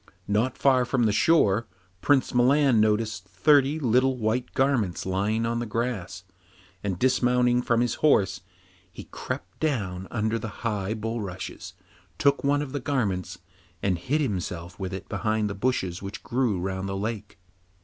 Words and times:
Not 0.27 0.57
far 0.57 0.83
from 0.83 1.03
the 1.03 1.11
shore 1.11 1.67
Prince 2.01 2.33
Milan 2.33 2.79
noticed 2.81 3.23
thirty 3.27 3.77
little 3.77 4.17
white 4.17 4.51
garments 4.55 5.05
lying 5.05 5.45
on 5.45 5.59
the 5.59 5.67
grass, 5.67 6.23
and 6.83 6.97
dismounting 6.97 7.61
from 7.61 7.81
his 7.81 7.93
horse, 8.01 8.41
he 8.91 9.03
crept 9.03 9.59
down 9.59 10.07
under 10.09 10.39
the 10.39 10.65
high 10.65 10.95
bulrushes, 10.95 11.75
took 12.17 12.43
one 12.43 12.63
of 12.63 12.71
the 12.71 12.79
garments 12.79 13.37
and 13.83 13.99
hid 13.99 14.21
himself 14.21 14.79
with 14.79 14.91
it 14.91 15.07
behind 15.07 15.47
the 15.47 15.53
bushes 15.53 16.01
which 16.01 16.23
grew 16.23 16.59
round 16.59 16.89
the 16.89 16.97
lake. 16.97 17.37